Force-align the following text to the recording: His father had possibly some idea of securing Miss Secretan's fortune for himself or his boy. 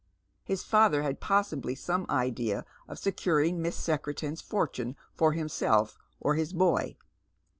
His 0.43 0.63
father 0.63 1.03
had 1.03 1.19
possibly 1.19 1.75
some 1.75 2.07
idea 2.09 2.65
of 2.87 2.97
securing 2.97 3.61
Miss 3.61 3.75
Secretan's 3.75 4.41
fortune 4.41 4.95
for 5.13 5.33
himself 5.33 5.99
or 6.19 6.33
his 6.33 6.53
boy. 6.53 6.97